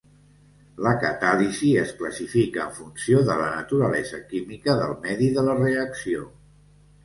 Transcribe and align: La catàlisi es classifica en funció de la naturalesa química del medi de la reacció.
La 0.87 0.93
catàlisi 1.03 1.69
es 1.81 1.91
classifica 1.99 2.65
en 2.65 2.73
funció 2.79 3.21
de 3.29 3.37
la 3.43 3.53
naturalesa 3.61 4.25
química 4.35 4.79
del 4.83 4.99
medi 5.07 5.33
de 5.41 5.49
la 5.53 5.59
reacció. 5.65 6.29